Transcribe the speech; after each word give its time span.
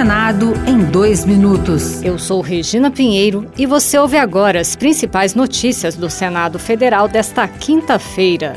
Senado 0.00 0.54
em 0.66 0.78
dois 0.78 1.26
minutos. 1.26 2.02
Eu 2.02 2.18
sou 2.18 2.40
Regina 2.40 2.90
Pinheiro 2.90 3.46
e 3.54 3.66
você 3.66 3.98
ouve 3.98 4.16
agora 4.16 4.58
as 4.58 4.74
principais 4.74 5.34
notícias 5.34 5.94
do 5.94 6.08
Senado 6.08 6.58
Federal 6.58 7.06
desta 7.06 7.46
quinta-feira. 7.46 8.54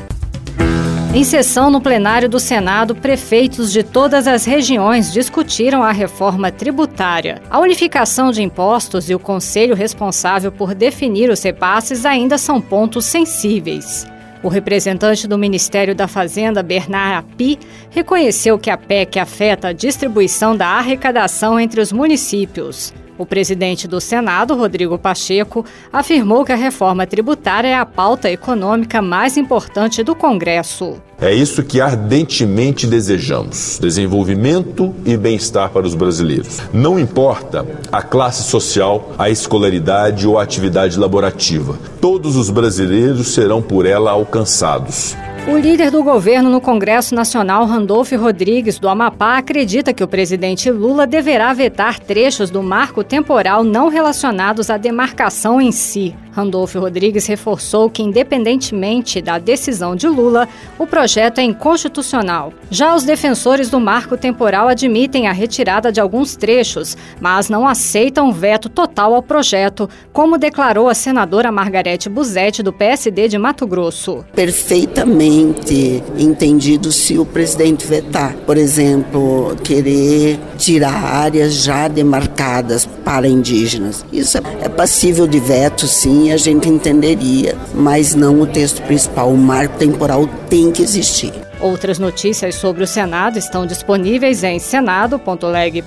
Em 1.12 1.22
sessão 1.22 1.70
no 1.70 1.82
plenário 1.82 2.30
do 2.30 2.40
Senado, 2.40 2.94
prefeitos 2.94 3.70
de 3.70 3.82
todas 3.82 4.26
as 4.26 4.46
regiões 4.46 5.12
discutiram 5.12 5.82
a 5.82 5.92
reforma 5.92 6.50
tributária. 6.50 7.42
A 7.50 7.60
unificação 7.60 8.32
de 8.32 8.42
impostos 8.42 9.10
e 9.10 9.14
o 9.14 9.18
conselho 9.18 9.74
responsável 9.74 10.50
por 10.50 10.74
definir 10.74 11.28
os 11.28 11.42
repasses 11.42 12.06
ainda 12.06 12.38
são 12.38 12.58
pontos 12.58 13.04
sensíveis. 13.04 14.06
O 14.44 14.48
representante 14.48 15.26
do 15.26 15.38
Ministério 15.38 15.94
da 15.94 16.06
Fazenda, 16.06 16.62
Bernard 16.62 17.14
Api, 17.14 17.58
reconheceu 17.88 18.58
que 18.58 18.68
a 18.68 18.76
PEC 18.76 19.18
afeta 19.18 19.68
a 19.68 19.72
distribuição 19.72 20.54
da 20.54 20.66
arrecadação 20.66 21.58
entre 21.58 21.80
os 21.80 21.90
municípios. 21.90 22.92
O 23.16 23.24
presidente 23.24 23.86
do 23.86 24.00
Senado, 24.00 24.56
Rodrigo 24.56 24.98
Pacheco, 24.98 25.64
afirmou 25.92 26.44
que 26.44 26.52
a 26.52 26.56
reforma 26.56 27.06
tributária 27.06 27.68
é 27.68 27.74
a 27.76 27.86
pauta 27.86 28.30
econômica 28.30 29.00
mais 29.00 29.36
importante 29.36 30.02
do 30.02 30.16
Congresso. 30.16 30.96
É 31.20 31.32
isso 31.32 31.62
que 31.62 31.80
ardentemente 31.80 32.86
desejamos: 32.86 33.78
desenvolvimento 33.80 34.92
e 35.06 35.16
bem-estar 35.16 35.70
para 35.70 35.86
os 35.86 35.94
brasileiros. 35.94 36.60
Não 36.72 36.98
importa 36.98 37.64
a 37.92 38.02
classe 38.02 38.42
social, 38.42 39.12
a 39.16 39.30
escolaridade 39.30 40.26
ou 40.26 40.38
a 40.38 40.42
atividade 40.42 40.98
laborativa, 40.98 41.78
todos 42.00 42.34
os 42.36 42.50
brasileiros 42.50 43.28
serão 43.28 43.62
por 43.62 43.86
ela 43.86 44.10
alcançados. 44.10 45.16
O 45.46 45.58
líder 45.58 45.90
do 45.90 46.02
governo 46.02 46.48
no 46.48 46.58
Congresso 46.58 47.14
Nacional, 47.14 47.66
Randolfo 47.66 48.16
Rodrigues, 48.16 48.78
do 48.78 48.88
Amapá, 48.88 49.36
acredita 49.36 49.92
que 49.92 50.02
o 50.02 50.08
presidente 50.08 50.70
Lula 50.70 51.06
deverá 51.06 51.52
vetar 51.52 52.00
trechos 52.00 52.48
do 52.48 52.62
marco 52.62 53.04
temporal 53.04 53.62
não 53.62 53.88
relacionados 53.88 54.70
à 54.70 54.78
demarcação 54.78 55.60
em 55.60 55.70
si. 55.70 56.16
Randolfo 56.34 56.80
Rodrigues 56.80 57.26
reforçou 57.26 57.88
que, 57.88 58.02
independentemente 58.02 59.22
da 59.22 59.38
decisão 59.38 59.94
de 59.94 60.08
Lula, 60.08 60.48
o 60.78 60.86
projeto 60.86 61.38
é 61.38 61.42
inconstitucional. 61.44 62.52
Já 62.70 62.94
os 62.94 63.04
defensores 63.04 63.70
do 63.70 63.78
marco 63.78 64.16
temporal 64.16 64.68
admitem 64.68 65.28
a 65.28 65.32
retirada 65.32 65.92
de 65.92 66.00
alguns 66.00 66.34
trechos, 66.34 66.96
mas 67.20 67.48
não 67.48 67.68
aceitam 67.68 68.32
veto 68.32 68.68
total 68.68 69.14
ao 69.14 69.22
projeto, 69.22 69.88
como 70.12 70.36
declarou 70.36 70.88
a 70.88 70.94
senadora 70.94 71.52
Margarete 71.52 72.08
Buzetti, 72.08 72.62
do 72.62 72.72
PSD 72.72 73.28
de 73.28 73.38
Mato 73.38 73.66
Grosso. 73.66 74.24
Perfeitamente 74.34 76.02
entendido 76.18 76.90
se 76.90 77.16
o 77.16 77.24
presidente 77.24 77.86
vetar, 77.86 78.34
por 78.44 78.56
exemplo, 78.56 79.54
querer 79.62 80.40
tirar 80.58 81.04
áreas 81.04 81.54
já 81.54 81.86
demarcadas 81.86 82.86
para 83.04 83.28
indígenas. 83.28 84.04
Isso 84.12 84.38
é 84.38 84.68
passível 84.68 85.26
de 85.26 85.38
veto, 85.38 85.86
sim 85.86 86.23
a 86.32 86.36
gente 86.36 86.68
entenderia, 86.68 87.56
mas 87.74 88.14
não 88.14 88.40
o 88.40 88.46
texto 88.46 88.82
principal. 88.82 89.30
O 89.30 89.38
marco 89.38 89.76
temporal 89.78 90.28
tem 90.48 90.70
que 90.70 90.82
existir. 90.82 91.32
Outras 91.60 91.98
notícias 91.98 92.56
sobre 92.56 92.84
o 92.84 92.86
Senado 92.86 93.38
estão 93.38 93.66
disponíveis 93.66 94.42
em 94.42 94.58
senado.leg.br 94.58 95.84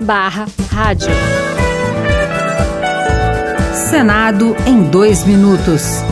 barra 0.00 0.46
rádio. 0.70 1.10
Senado 3.90 4.56
em 4.66 4.82
dois 4.84 5.24
minutos. 5.24 6.02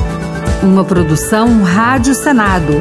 Uma 0.63 0.85
produção 0.85 1.63
Rádio 1.63 2.15
Senado. 2.15 2.75